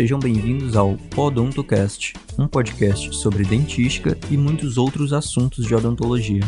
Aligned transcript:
Sejam 0.00 0.18
bem-vindos 0.18 0.76
ao 0.76 0.96
Podontocast, 1.14 2.14
um 2.38 2.48
podcast 2.48 3.14
sobre 3.14 3.44
dentística 3.44 4.16
e 4.30 4.36
muitos 4.38 4.78
outros 4.78 5.12
assuntos 5.12 5.66
de 5.66 5.74
odontologia. 5.74 6.40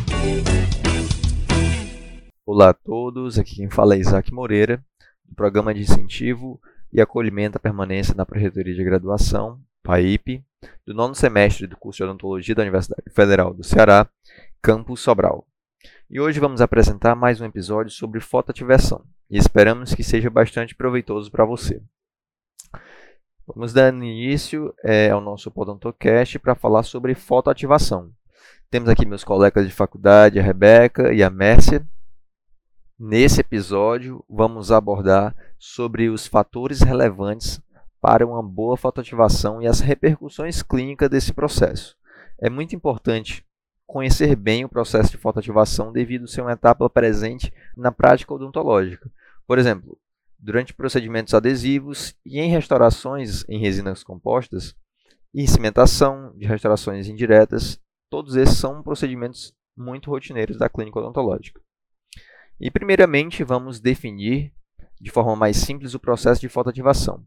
Olá 2.43 2.71
a 2.71 2.73
todos, 2.73 3.37
aqui 3.37 3.57
quem 3.57 3.69
fala 3.69 3.93
é 3.93 3.99
Isaac 3.99 4.33
Moreira, 4.33 4.83
do 5.23 5.35
Programa 5.35 5.71
de 5.71 5.81
Incentivo 5.81 6.59
e 6.91 6.99
Acolhimento 6.99 7.57
à 7.57 7.59
Permanência 7.59 8.15
na 8.15 8.25
Projetoria 8.25 8.73
de 8.73 8.83
Graduação, 8.83 9.61
PAIP, 9.83 10.43
do 10.83 10.95
nono 10.95 11.13
semestre 11.13 11.67
do 11.67 11.77
curso 11.77 11.97
de 11.97 12.05
Odontologia 12.05 12.55
da 12.55 12.63
Universidade 12.63 13.11
Federal 13.11 13.53
do 13.53 13.63
Ceará, 13.63 14.09
Campus 14.63 15.01
Sobral. 15.01 15.45
E 16.09 16.19
hoje 16.19 16.39
vamos 16.39 16.59
apresentar 16.59 17.13
mais 17.13 17.39
um 17.39 17.45
episódio 17.45 17.91
sobre 17.91 18.19
fotoativação 18.19 19.05
e 19.29 19.37
esperamos 19.37 19.93
que 19.93 20.03
seja 20.03 20.31
bastante 20.31 20.73
proveitoso 20.73 21.29
para 21.29 21.45
você. 21.45 21.83
Vamos 23.45 23.73
dar 23.73 23.93
início 23.93 24.73
é, 24.81 25.09
ao 25.09 25.19
nosso 25.19 25.51
Podontocast 25.51 26.39
para 26.39 26.55
falar 26.55 26.81
sobre 26.83 27.13
fotoativação. 27.13 28.09
Temos 28.71 28.87
aqui 28.87 29.05
meus 29.05 29.25
colegas 29.25 29.67
de 29.67 29.73
faculdade, 29.73 30.39
a 30.39 30.41
Rebeca 30.41 31.11
e 31.13 31.21
a 31.21 31.29
Mércia. 31.29 31.85
Nesse 32.97 33.41
episódio, 33.41 34.23
vamos 34.29 34.71
abordar 34.71 35.35
sobre 35.59 36.09
os 36.09 36.25
fatores 36.25 36.79
relevantes 36.79 37.61
para 37.99 38.25
uma 38.25 38.41
boa 38.41 38.77
fotoativação 38.77 39.61
e 39.61 39.67
as 39.67 39.81
repercussões 39.81 40.63
clínicas 40.63 41.09
desse 41.09 41.33
processo. 41.33 41.97
É 42.39 42.49
muito 42.49 42.73
importante 42.73 43.45
conhecer 43.85 44.37
bem 44.37 44.63
o 44.63 44.69
processo 44.69 45.11
de 45.11 45.17
fotoativação 45.17 45.91
devido 45.91 46.29
ser 46.29 46.41
uma 46.41 46.53
etapa 46.53 46.89
presente 46.89 47.53
na 47.75 47.91
prática 47.91 48.33
odontológica. 48.33 49.11
Por 49.45 49.59
exemplo, 49.59 49.97
durante 50.43 50.73
procedimentos 50.73 51.33
adesivos 51.33 52.13
e 52.25 52.39
em 52.39 52.49
restaurações 52.49 53.45
em 53.47 53.57
resinas 53.57 54.03
compostas, 54.03 54.75
e 55.33 55.47
cimentação 55.47 56.31
de 56.37 56.45
restaurações 56.45 57.07
indiretas, 57.07 57.79
todos 58.09 58.35
esses 58.35 58.57
são 58.57 58.83
procedimentos 58.83 59.55
muito 59.75 60.11
rotineiros 60.11 60.57
da 60.57 60.69
clínica 60.69 60.99
odontológica. 60.99 61.59
E 62.59 62.69
primeiramente 62.69 63.43
vamos 63.43 63.79
definir 63.79 64.53
de 65.01 65.09
forma 65.09 65.35
mais 65.35 65.57
simples 65.57 65.93
o 65.93 65.99
processo 65.99 66.41
de 66.41 66.49
fotoativação. 66.49 67.25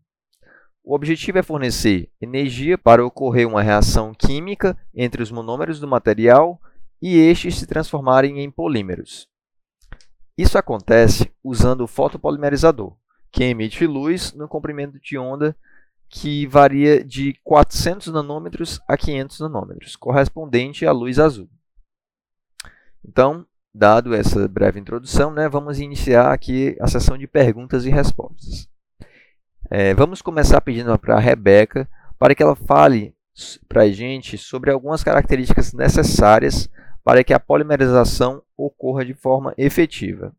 O 0.85 0.95
objetivo 0.95 1.39
é 1.39 1.43
fornecer 1.43 2.13
energia 2.21 2.79
para 2.79 3.05
ocorrer 3.05 3.49
uma 3.49 3.63
reação 3.63 4.15
química 4.15 4.79
entre 4.95 5.23
os 5.23 5.33
monômeros 5.33 5.81
do 5.81 5.89
material 5.89 6.61
e 7.03 7.17
estes 7.17 7.59
se 7.59 7.67
transformarem 7.67 8.41
em 8.41 8.51
polímeros. 8.51 9.27
Isso 10.39 10.57
acontece 10.57 11.33
usando 11.43 11.81
o 11.81 11.87
fotopolimerizador, 11.89 12.97
que 13.31 13.45
emite 13.45 13.87
luz 13.87 14.33
no 14.33 14.49
comprimento 14.49 14.99
de 15.01 15.19
onda 15.19 15.57
que 16.09 16.47
varia 16.47 17.05
de 17.05 17.35
400 17.43 18.13
nanômetros 18.13 18.81
a 18.89 18.97
500 18.97 19.41
nanômetros, 19.41 19.97
correspondente 19.97 20.87
à 20.87 20.93
luz 20.93 21.19
azul. 21.19 21.49
Então, 23.05 23.47
dado 23.75 24.15
essa 24.15 24.49
breve 24.49 24.81
introdução, 24.81 25.31
né, 25.31 25.49
vamos 25.49 25.79
iniciar 25.79 26.33
aqui 26.33 26.77
a 26.81 26.87
sessão 26.87 27.19
de 27.19 27.27
perguntas 27.27 27.85
e 27.85 27.91
respostas. 27.91 28.69
É, 29.71 29.95
vamos 29.95 30.23
começar 30.23 30.61
pedindo 30.61 30.97
para 30.99 31.17
a 31.17 31.21
Rebeca 31.21 31.89
para 32.19 32.35
que 32.35 32.43
ela 32.43 32.55
fale 32.55 33.15
para 33.69 33.83
a 33.83 33.91
gente 33.91 34.39
sobre 34.39 34.71
algumas 34.71 35.05
características 35.05 35.73
necessárias 35.73 36.71
para 37.05 37.23
que 37.23 37.35
a 37.35 37.41
polimerização 37.41 38.43
ocorra 38.57 39.05
de 39.05 39.15
forma 39.15 39.55
efetiva. 39.59 40.35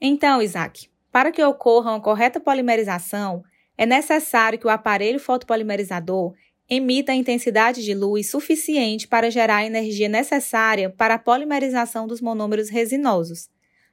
Então, 0.00 0.40
Isaac, 0.40 0.88
para 1.14 1.30
que 1.30 1.44
ocorra 1.44 1.92
uma 1.92 2.00
correta 2.00 2.40
polimerização, 2.40 3.44
é 3.78 3.86
necessário 3.86 4.58
que 4.58 4.66
o 4.66 4.68
aparelho 4.68 5.20
fotopolimerizador 5.20 6.34
emita 6.68 7.12
a 7.12 7.14
intensidade 7.14 7.84
de 7.84 7.94
luz 7.94 8.28
suficiente 8.28 9.06
para 9.06 9.30
gerar 9.30 9.58
a 9.58 9.64
energia 9.64 10.08
necessária 10.08 10.90
para 10.90 11.14
a 11.14 11.18
polimerização 11.20 12.08
dos 12.08 12.20
monômeros 12.20 12.68
resinosos. 12.68 13.48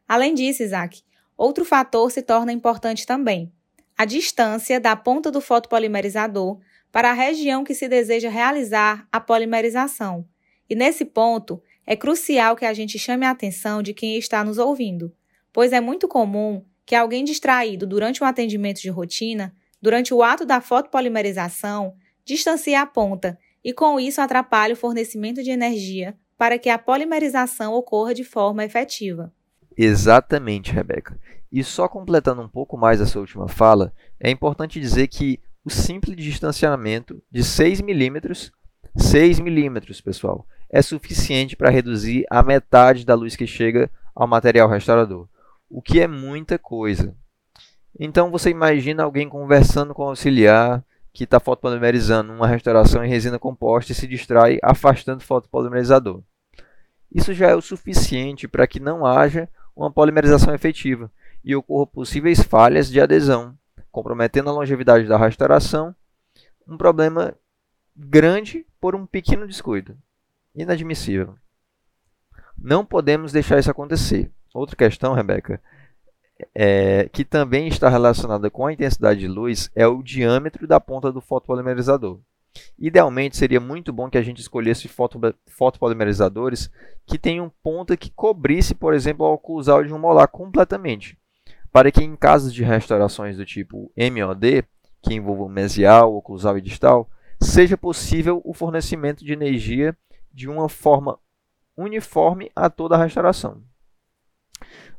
Além 0.08 0.34
disso, 0.34 0.64
Isaac, 0.64 1.04
outro 1.38 1.64
fator 1.64 2.12
se 2.12 2.24
torna 2.24 2.52
importante 2.52 3.06
também 3.06 3.54
a 3.96 4.04
distância 4.04 4.80
da 4.80 4.96
ponta 4.96 5.30
do 5.30 5.40
fotopolimerizador 5.40 6.60
para 6.92 7.12
a 7.12 7.14
região 7.14 7.64
que 7.64 7.76
se 7.76 7.88
deseja 7.88 8.32
realizar 8.32 9.08
a 9.12 9.20
polimerização. 9.20 10.26
E 10.68 10.74
nesse 10.74 11.06
ponto, 11.06 11.62
é 11.86 11.96
crucial 11.96 12.56
que 12.56 12.66
a 12.66 12.74
gente 12.74 12.98
chame 12.98 13.28
a 13.28 13.30
atenção 13.30 13.84
de 13.84 13.94
quem 13.94 14.18
está 14.18 14.44
nos 14.44 14.58
ouvindo, 14.58 15.14
pois 15.54 15.72
é 15.72 15.80
muito 15.80 16.08
comum 16.08 16.66
que 16.92 16.96
alguém 16.96 17.24
distraído 17.24 17.88
durante 17.88 18.22
um 18.22 18.28
atendimento 18.28 18.82
de 18.82 18.90
rotina, 18.90 19.56
durante 19.82 20.14
o 20.14 20.22
ato 20.22 20.46
da 20.46 20.60
fotopolimerização, 20.60 21.94
distancie 22.26 22.76
a 22.76 22.86
ponta 22.86 23.40
e 23.64 23.72
com 23.72 23.98
isso 23.98 24.20
atrapalhe 24.20 24.74
o 24.74 24.76
fornecimento 24.76 25.42
de 25.42 25.52
energia 25.52 26.18
para 26.38 26.60
que 26.60 26.68
a 26.68 26.78
polimerização 26.78 27.74
ocorra 27.76 28.14
de 28.14 28.26
forma 28.26 28.66
efetiva. 28.66 29.32
Exatamente, 29.78 30.74
Rebeca. 30.74 31.18
E 31.50 31.64
só 31.64 31.88
completando 31.88 32.42
um 32.42 32.50
pouco 32.50 32.76
mais 32.76 33.00
essa 33.00 33.22
última 33.22 33.48
fala, 33.48 33.94
é 34.20 34.30
importante 34.30 34.78
dizer 34.78 35.08
que 35.08 35.40
o 35.64 35.70
simples 35.70 36.18
distanciamento 36.18 37.24
de 37.32 37.42
6 37.42 37.80
milímetros, 37.80 38.52
6 38.98 39.40
milímetros, 39.40 40.02
pessoal, 40.02 40.46
é 40.70 40.82
suficiente 40.82 41.56
para 41.56 41.70
reduzir 41.70 42.26
a 42.30 42.44
metade 42.44 43.06
da 43.06 43.16
luz 43.16 43.38
que 43.38 43.48
chega 43.48 43.90
ao 44.14 44.28
material 44.28 44.68
restaurador, 44.68 45.30
o 45.72 45.82
que 45.82 46.02
é 46.02 46.08
muita 46.08 46.60
coisa. 46.60 47.16
Então 47.98 48.30
você 48.30 48.50
imagina 48.50 49.04
alguém 49.04 49.30
conversando 49.30 49.94
com 49.94 50.04
o 50.04 50.10
auxiliar 50.10 50.84
que 51.14 51.24
está 51.24 51.40
fotopolimerizando 51.40 52.32
uma 52.32 52.48
restauração 52.48 53.04
em 53.04 53.10
resina 53.10 53.40
composta 53.40 53.92
e 53.92 53.96
se 53.96 54.08
distrai 54.08 54.60
afastando 54.62 55.22
o 55.22 55.26
fotopolimerizador. 55.26 56.22
Isso 57.14 57.34
já 57.34 57.48
é 57.48 57.56
o 57.56 57.62
suficiente 57.62 58.48
para 58.48 58.68
que 58.68 58.80
não 58.80 59.06
haja 59.06 59.50
uma 59.76 59.92
polimerização 59.92 60.54
efetiva 60.54 61.12
e 61.44 61.56
ocorram 61.56 61.88
possíveis 61.88 62.42
falhas 62.42 62.90
de 62.90 63.02
adesão, 63.02 63.58
comprometendo 63.92 64.50
a 64.50 64.54
longevidade 64.54 65.08
da 65.08 65.18
restauração, 65.18 65.96
um 66.68 66.78
problema 66.78 67.34
grande 67.96 68.66
por 68.80 68.96
um 68.96 69.06
pequeno 69.06 69.48
descuido. 69.48 69.98
Inadmissível. 70.56 71.36
Não 72.58 72.86
podemos 72.86 73.32
deixar 73.32 73.60
isso 73.60 73.72
acontecer. 73.72 74.32
Outra 74.54 74.76
questão, 74.76 75.14
Rebeca, 75.14 75.62
é, 76.54 77.10
que 77.10 77.24
também 77.24 77.68
está 77.68 77.90
relacionada 77.90 78.50
com 78.50 78.66
a 78.66 78.74
intensidade 78.74 79.20
de 79.20 79.28
luz 79.28 79.72
é 79.76 79.88
o 79.88 80.02
diâmetro 80.02 80.68
da 80.68 80.80
ponta 80.80 81.12
do 81.12 81.22
fotopolimerizador. 81.22 82.20
Idealmente, 82.78 83.38
seria 83.38 83.60
muito 83.60 83.94
bom 83.94 84.10
que 84.10 84.18
a 84.18 84.22
gente 84.22 84.42
escolhesse 84.42 84.88
foto, 84.88 85.20
fotopolimerizadores 85.48 86.70
que 87.06 87.18
tenham 87.18 87.52
ponta 87.64 87.96
que 87.96 88.10
cobrisse, 88.10 88.76
por 88.76 88.94
exemplo, 88.94 89.26
o 89.26 89.34
oclusal 89.34 89.84
de 89.84 89.94
um 89.94 90.00
molar 90.00 90.28
completamente 90.28 91.18
para 91.72 91.92
que 91.92 92.04
em 92.04 92.16
casos 92.16 92.54
de 92.54 92.64
restaurações 92.64 93.38
do 93.38 93.46
tipo 93.46 93.92
MOD, 93.96 94.64
que 95.02 95.14
envolvam 95.14 95.48
mesial, 95.48 96.16
oclusal 96.16 96.58
e 96.58 96.62
distal, 96.62 97.10
seja 97.40 97.78
possível 97.78 98.42
o 98.44 98.54
fornecimento 98.54 99.24
de 99.24 99.32
energia 99.32 99.98
de 100.34 100.50
uma 100.50 100.68
forma 100.68 101.18
uniforme 101.76 102.52
a 102.56 102.70
toda 102.70 102.96
a 102.96 103.04
restauração. 103.04 103.64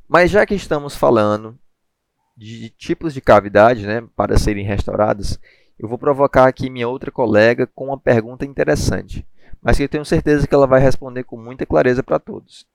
Mas 0.09 0.31
já 0.31 0.45
que 0.45 0.55
estamos 0.55 0.95
falando 0.97 1.59
de 2.37 2.71
tipos 2.71 3.15
de 3.15 3.21
cavidade 3.21 3.87
né, 3.87 4.03
para 4.17 4.39
serem 4.39 4.65
restauradas, 4.65 5.39
eu 5.79 5.89
vou 5.89 5.99
provocar 5.99 6.47
aqui 6.47 6.71
minha 6.71 6.89
outra 6.89 7.11
colega 7.11 7.67
com 7.67 7.87
uma 7.87 7.99
pergunta 7.99 8.45
interessante, 8.45 9.27
mas 9.61 9.77
que 9.77 9.83
eu 9.83 9.89
tenho 9.89 10.05
certeza 10.05 10.47
que 10.47 10.55
ela 10.55 10.67
vai 10.67 10.81
responder 10.81 11.25
com 11.25 11.37
muita 11.37 11.67
clareza 11.67 12.03
para 12.03 12.19
todos. 12.19 12.67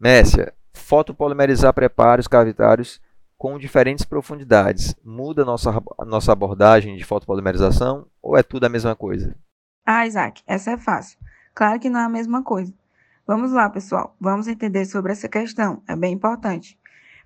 Messia, 0.00 0.52
fotopolimerizar 0.72 1.72
preparos 1.72 2.28
cavitários 2.28 3.00
com 3.36 3.58
diferentes 3.58 4.04
profundidades. 4.04 4.94
Muda 5.04 5.44
nossa, 5.44 5.82
nossa 6.06 6.32
abordagem 6.32 6.96
de 6.96 7.04
fotopolimerização 7.04 8.06
ou 8.22 8.36
é 8.36 8.42
tudo 8.42 8.64
a 8.64 8.68
mesma 8.68 8.94
coisa? 8.94 9.36
Ah, 9.84 10.06
Isaac, 10.06 10.42
essa 10.46 10.72
é 10.72 10.78
fácil. 10.78 11.18
Claro 11.54 11.78
que 11.78 11.88
não 11.88 12.00
é 12.00 12.04
a 12.04 12.08
mesma 12.08 12.42
coisa. 12.42 12.72
Vamos 13.26 13.50
lá, 13.50 13.68
pessoal. 13.68 14.14
Vamos 14.20 14.46
entender 14.46 14.84
sobre 14.84 15.10
essa 15.10 15.28
questão. 15.28 15.82
É 15.88 15.96
bem 15.96 16.12
importante. 16.14 16.78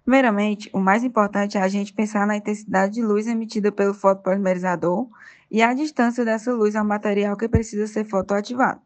Primeiramente, 0.03 0.71
o 0.73 0.81
mais 0.81 1.05
importante 1.05 1.59
é 1.59 1.61
a 1.61 1.69
gente 1.69 1.93
pensar 1.93 2.27
na 2.27 2.39
intensidade 2.39 2.95
de 2.95 3.03
luz 3.03 3.27
emitida 3.27 3.71
pelo 3.71 3.93
fotopolimerizador 3.93 5.07
e 5.51 5.61
a 5.61 5.75
distância 5.75 6.25
dessa 6.25 6.55
luz 6.55 6.75
ao 6.75 6.87
material 6.87 7.37
que 7.37 7.47
precisa 7.47 7.87
ser 7.87 8.07
fotoativado. 8.07 8.81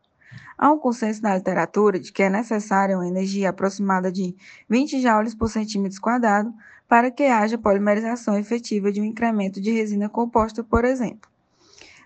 Há 0.58 0.72
um 0.72 0.78
consenso 0.78 1.22
na 1.22 1.36
literatura 1.36 2.00
de 2.00 2.10
que 2.10 2.24
é 2.24 2.28
necessária 2.28 2.96
uma 2.96 3.06
energia 3.06 3.50
aproximada 3.50 4.10
de 4.10 4.34
20 4.68 5.00
joules 5.00 5.36
por 5.36 5.48
centímetro 5.48 6.00
quadrado 6.00 6.52
para 6.88 7.12
que 7.12 7.22
haja 7.22 7.56
polimerização 7.56 8.36
efetiva 8.36 8.90
de 8.90 9.00
um 9.00 9.04
incremento 9.04 9.60
de 9.60 9.70
resina 9.70 10.08
composta, 10.08 10.64
por 10.64 10.84
exemplo. 10.84 11.30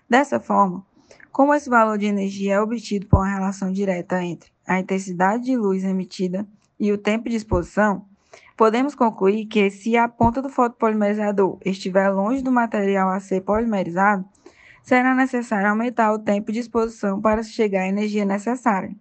Dessa 0.07 0.39
forma, 0.39 0.85
como 1.31 1.51
esse 1.55 1.67
valor 1.67 1.97
de 1.97 2.05
energia 2.05 2.55
é 2.55 2.61
obtido 2.61 3.07
por 3.07 3.17
uma 3.17 3.33
relação 3.33 3.71
direta 3.71 4.21
entre 4.23 4.51
a 4.69 4.79
intensidade 4.79 5.43
de 5.43 5.57
luz 5.57 5.83
emitida 5.83 6.47
e 6.79 6.91
o 6.91 6.97
tempo 6.97 7.29
de 7.29 7.35
exposição, 7.35 8.05
Podemos 8.59 8.93
concluir 8.93 9.45
que 9.45 9.69
se 9.69 9.95
a 9.95 10.09
ponta 10.09 10.41
do 10.41 10.49
fotopolimerizador 10.49 11.57
estiver 11.63 12.09
longe 12.09 12.43
do 12.43 12.51
material 12.51 13.09
a 13.09 13.17
ser 13.21 13.39
polimerizado, 13.39 14.25
será 14.83 15.15
necessário 15.15 15.69
aumentar 15.69 16.11
o 16.11 16.19
tempo 16.19 16.51
de 16.51 16.59
exposição 16.59 17.21
para 17.21 17.41
chegar 17.41 17.83
à 17.83 17.87
energia 17.87 18.25
necessária. 18.25 18.93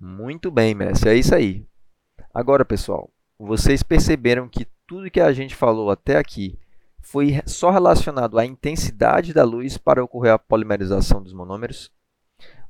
Muito 0.00 0.50
bem, 0.50 0.74
Messi, 0.74 1.08
é 1.08 1.14
isso 1.14 1.32
aí. 1.32 1.64
Agora, 2.34 2.64
pessoal, 2.64 3.08
vocês 3.38 3.84
perceberam 3.84 4.48
que 4.48 4.66
tudo 4.84 5.12
que 5.12 5.20
a 5.20 5.32
gente 5.32 5.54
falou 5.54 5.92
até 5.92 6.16
aqui 6.16 6.58
foi 7.00 7.40
só 7.46 7.70
relacionado 7.70 8.36
à 8.36 8.44
intensidade 8.44 9.32
da 9.32 9.44
luz 9.44 9.78
para 9.78 10.02
ocorrer 10.02 10.32
a 10.32 10.38
polimerização 10.40 11.22
dos 11.22 11.32
monômeros? 11.32 11.92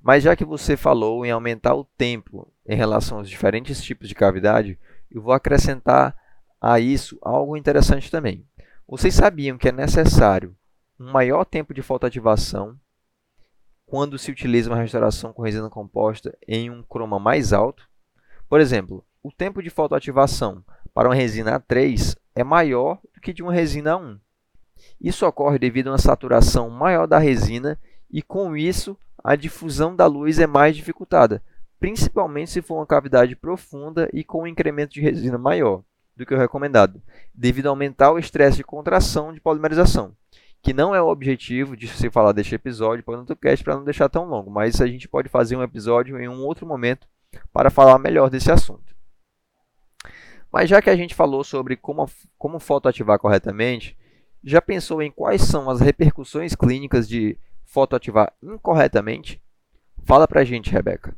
Mas 0.00 0.22
já 0.22 0.36
que 0.36 0.44
você 0.44 0.76
falou 0.76 1.24
em 1.24 1.30
aumentar 1.30 1.74
o 1.74 1.84
tempo 1.84 2.50
em 2.66 2.76
relação 2.76 3.18
aos 3.18 3.28
diferentes 3.28 3.82
tipos 3.82 4.08
de 4.08 4.14
cavidade, 4.14 4.78
eu 5.10 5.20
vou 5.20 5.32
acrescentar 5.32 6.16
a 6.60 6.78
isso 6.78 7.18
algo 7.22 7.56
interessante 7.56 8.10
também. 8.10 8.44
Vocês 8.86 9.14
sabiam 9.14 9.58
que 9.58 9.68
é 9.68 9.72
necessário 9.72 10.56
um 10.98 11.10
maior 11.10 11.44
tempo 11.44 11.74
de 11.74 11.82
fotoativação 11.82 12.78
quando 13.86 14.18
se 14.18 14.30
utiliza 14.30 14.70
uma 14.70 14.80
restauração 14.80 15.32
com 15.32 15.42
resina 15.42 15.68
composta 15.70 16.36
em 16.46 16.70
um 16.70 16.82
croma 16.82 17.18
mais 17.18 17.52
alto? 17.52 17.88
Por 18.48 18.60
exemplo, 18.60 19.04
o 19.22 19.32
tempo 19.32 19.62
de 19.62 19.70
fotoativação 19.70 20.64
para 20.94 21.08
uma 21.08 21.14
resina 21.14 21.60
A3 21.60 22.16
é 22.34 22.44
maior 22.44 22.98
do 23.14 23.20
que 23.20 23.32
de 23.32 23.42
uma 23.42 23.52
resina 23.52 23.92
A1. 23.92 24.18
Isso 25.00 25.26
ocorre 25.26 25.58
devido 25.58 25.88
a 25.88 25.92
uma 25.92 25.98
saturação 25.98 26.70
maior 26.70 27.06
da 27.06 27.18
resina 27.18 27.78
e, 28.10 28.22
com 28.22 28.56
isso, 28.56 28.96
a 29.22 29.36
difusão 29.36 29.94
da 29.94 30.06
luz 30.06 30.38
é 30.38 30.46
mais 30.46 30.76
dificultada, 30.76 31.42
principalmente 31.78 32.50
se 32.50 32.62
for 32.62 32.76
uma 32.76 32.86
cavidade 32.86 33.36
profunda 33.36 34.08
e 34.12 34.24
com 34.24 34.42
um 34.42 34.46
incremento 34.46 34.92
de 34.94 35.00
resina 35.00 35.38
maior 35.38 35.82
do 36.16 36.26
que 36.26 36.34
o 36.34 36.38
recomendado, 36.38 37.00
devido 37.34 37.66
a 37.66 37.70
aumentar 37.70 38.10
o 38.10 38.18
estresse 38.18 38.58
de 38.58 38.64
contração 38.64 39.32
de 39.32 39.40
polimerização, 39.40 40.12
que 40.60 40.72
não 40.72 40.94
é 40.94 41.00
o 41.00 41.08
objetivo 41.08 41.76
de 41.76 41.86
se 41.86 42.10
falar 42.10 42.32
deste 42.32 42.54
episódio 42.54 43.04
para 43.04 43.20
o 43.20 43.36
cast 43.36 43.64
para 43.64 43.76
não 43.76 43.84
deixar 43.84 44.08
tão 44.08 44.24
longo, 44.24 44.50
mas 44.50 44.80
a 44.80 44.86
gente 44.86 45.08
pode 45.08 45.28
fazer 45.28 45.56
um 45.56 45.62
episódio 45.62 46.18
em 46.20 46.28
um 46.28 46.44
outro 46.44 46.66
momento 46.66 47.06
para 47.52 47.70
falar 47.70 47.98
melhor 47.98 48.28
desse 48.28 48.50
assunto. 48.50 48.96
Mas 50.52 50.68
já 50.68 50.80
que 50.80 50.90
a 50.90 50.96
gente 50.96 51.14
falou 51.14 51.44
sobre 51.44 51.76
como, 51.76 52.08
como 52.36 52.58
fotoativar 52.58 53.18
corretamente, 53.18 53.96
já 54.42 54.62
pensou 54.62 55.02
em 55.02 55.10
quais 55.10 55.42
são 55.42 55.68
as 55.68 55.80
repercussões 55.80 56.54
clínicas 56.54 57.08
de 57.08 57.38
fotoativar 57.68 58.32
incorretamente? 58.42 59.40
Fala 60.04 60.26
pra 60.26 60.42
gente, 60.42 60.70
Rebeca. 60.70 61.14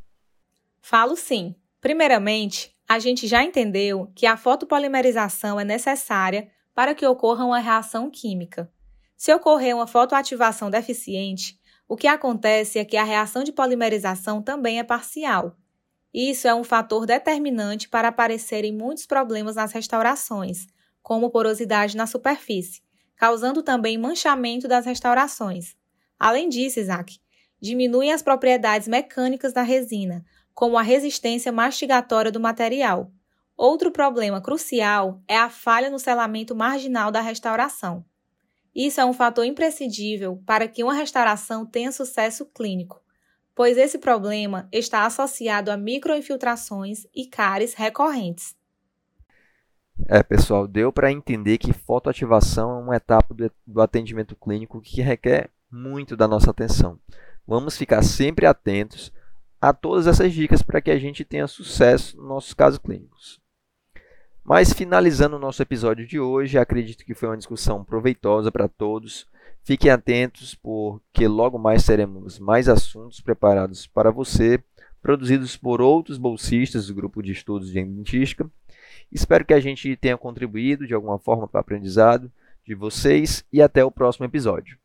Falo 0.81 1.15
sim. 1.15 1.55
Primeiramente, 1.79 2.75
a 2.87 2.99
gente 2.99 3.25
já 3.25 3.41
entendeu 3.41 4.11
que 4.13 4.27
a 4.27 4.35
fotopolimerização 4.35 5.59
é 5.59 5.63
necessária 5.63 6.51
para 6.75 6.93
que 6.93 7.05
ocorra 7.07 7.45
uma 7.45 7.59
reação 7.59 8.11
química. 8.11 8.71
Se 9.15 9.33
ocorrer 9.33 9.75
uma 9.75 9.87
fotoativação 9.87 10.69
deficiente, 10.69 11.57
o 11.87 11.95
que 11.95 12.07
acontece 12.07 12.79
é 12.79 12.85
que 12.85 12.97
a 12.97 13.03
reação 13.03 13.43
de 13.43 13.53
polimerização 13.53 14.41
também 14.41 14.77
é 14.77 14.83
parcial. 14.83 15.55
Isso 16.13 16.47
é 16.47 16.53
um 16.53 16.63
fator 16.63 17.05
determinante 17.05 17.87
para 17.87 18.09
aparecerem 18.09 18.73
muitos 18.73 19.05
problemas 19.05 19.55
nas 19.55 19.71
restaurações, 19.71 20.67
como 21.01 21.29
porosidade 21.29 21.95
na 21.95 22.05
superfície, 22.05 22.81
causando 23.15 23.63
também 23.63 23.97
manchamento 23.97 24.67
das 24.67 24.85
restaurações. 24.85 25.79
Além 26.21 26.49
disso, 26.49 26.79
Isaac, 26.79 27.19
diminuem 27.59 28.13
as 28.13 28.21
propriedades 28.21 28.87
mecânicas 28.87 29.53
da 29.53 29.63
resina, 29.63 30.23
como 30.53 30.77
a 30.77 30.83
resistência 30.83 31.51
mastigatória 31.51 32.31
do 32.31 32.39
material. 32.39 33.11
Outro 33.57 33.89
problema 33.89 34.39
crucial 34.39 35.19
é 35.27 35.35
a 35.35 35.49
falha 35.49 35.89
no 35.89 35.97
selamento 35.97 36.55
marginal 36.55 37.11
da 37.11 37.21
restauração. 37.21 38.05
Isso 38.75 39.01
é 39.01 39.05
um 39.05 39.13
fator 39.13 39.43
imprescindível 39.45 40.39
para 40.45 40.67
que 40.67 40.83
uma 40.83 40.93
restauração 40.93 41.65
tenha 41.65 41.91
sucesso 41.91 42.45
clínico, 42.45 43.01
pois 43.55 43.75
esse 43.75 43.97
problema 43.97 44.69
está 44.71 45.07
associado 45.07 45.71
a 45.71 45.75
microinfiltrações 45.75 47.07
e 47.15 47.25
cáries 47.25 47.73
recorrentes. 47.73 48.55
É, 50.07 50.21
pessoal, 50.21 50.67
deu 50.67 50.93
para 50.93 51.11
entender 51.11 51.57
que 51.57 51.73
fotoativação 51.73 52.69
é 52.69 52.83
uma 52.83 52.95
etapa 52.95 53.33
do, 53.65 53.81
atendimento 53.81 54.35
clínico 54.35 54.79
que 54.81 55.01
requer 55.01 55.49
muito 55.71 56.17
da 56.17 56.27
nossa 56.27 56.51
atenção. 56.51 56.99
Vamos 57.47 57.77
ficar 57.77 58.03
sempre 58.03 58.45
atentos 58.45 59.11
a 59.59 59.71
todas 59.71 60.07
essas 60.07 60.33
dicas 60.33 60.61
para 60.61 60.81
que 60.81 60.91
a 60.91 60.99
gente 60.99 61.23
tenha 61.23 61.47
sucesso 61.47 62.17
nos 62.17 62.27
nossos 62.27 62.53
casos 62.53 62.79
clínicos. 62.79 63.39
Mas 64.43 64.73
finalizando 64.73 65.35
o 65.35 65.39
nosso 65.39 65.61
episódio 65.61 66.05
de 66.07 66.19
hoje, 66.19 66.57
acredito 66.57 67.05
que 67.05 67.13
foi 67.13 67.29
uma 67.29 67.37
discussão 67.37 67.83
proveitosa 67.83 68.51
para 68.51 68.67
todos. 68.67 69.27
Fiquem 69.63 69.91
atentos, 69.91 70.55
porque 70.55 71.27
logo 71.27 71.59
mais 71.59 71.85
teremos 71.85 72.39
mais 72.39 72.67
assuntos 72.67 73.21
preparados 73.21 73.85
para 73.85 74.09
você, 74.09 74.61
produzidos 74.99 75.55
por 75.55 75.79
outros 75.79 76.17
bolsistas 76.17 76.87
do 76.87 76.95
grupo 76.95 77.21
de 77.21 77.31
estudos 77.31 77.67
de 77.67 77.75
dentística. 77.75 78.49
Espero 79.11 79.45
que 79.45 79.53
a 79.53 79.59
gente 79.59 79.95
tenha 79.95 80.17
contribuído 80.17 80.87
de 80.87 80.93
alguma 80.95 81.19
forma 81.19 81.47
para 81.47 81.59
o 81.59 81.61
aprendizado 81.61 82.31
de 82.65 82.73
vocês 82.73 83.45
e 83.53 83.61
até 83.61 83.85
o 83.85 83.91
próximo 83.91 84.25
episódio. 84.25 84.80